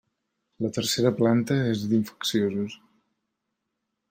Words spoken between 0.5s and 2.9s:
La tercera planta és d'infecciosos.